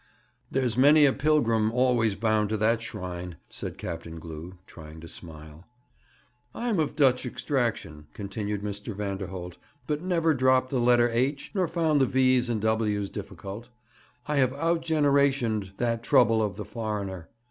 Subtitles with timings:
[0.49, 5.65] 'There's many a pilgrim always bound to that shrine,' said Captain Glew, trying to smile.
[6.55, 8.95] 'I am of Dutch extraction,' continued Mr.
[8.95, 13.69] Vanderholt; 'but never dropped the letter H, nor found the V's and W's difficult.
[14.27, 17.29] I have out generationed that trouble of the foreigner.